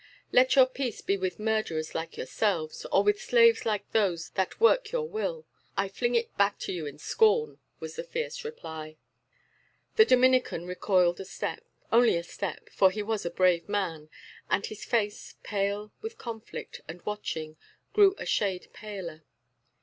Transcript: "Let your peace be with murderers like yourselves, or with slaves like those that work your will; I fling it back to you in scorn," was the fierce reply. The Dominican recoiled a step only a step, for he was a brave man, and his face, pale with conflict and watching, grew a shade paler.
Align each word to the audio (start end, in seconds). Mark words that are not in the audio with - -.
"Let 0.31 0.55
your 0.55 0.65
peace 0.65 0.99
be 1.01 1.15
with 1.15 1.37
murderers 1.37 1.93
like 1.93 2.17
yourselves, 2.17 2.87
or 2.91 3.03
with 3.03 3.21
slaves 3.21 3.67
like 3.67 3.87
those 3.91 4.29
that 4.31 4.59
work 4.59 4.91
your 4.91 5.07
will; 5.07 5.45
I 5.77 5.89
fling 5.89 6.15
it 6.15 6.35
back 6.39 6.57
to 6.61 6.73
you 6.73 6.87
in 6.87 6.97
scorn," 6.97 7.59
was 7.79 7.97
the 7.97 8.03
fierce 8.03 8.43
reply. 8.43 8.97
The 9.97 10.05
Dominican 10.05 10.65
recoiled 10.65 11.19
a 11.19 11.25
step 11.25 11.63
only 11.91 12.15
a 12.17 12.23
step, 12.23 12.67
for 12.71 12.89
he 12.89 13.03
was 13.03 13.27
a 13.27 13.29
brave 13.29 13.69
man, 13.69 14.09
and 14.49 14.65
his 14.65 14.83
face, 14.83 15.35
pale 15.43 15.93
with 16.01 16.17
conflict 16.17 16.81
and 16.87 17.05
watching, 17.05 17.57
grew 17.93 18.15
a 18.17 18.25
shade 18.25 18.69
paler. 18.73 19.23